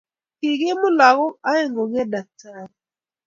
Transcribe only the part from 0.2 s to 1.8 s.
Kikimut lagok oeng